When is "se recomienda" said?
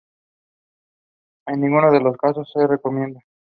2.51-3.21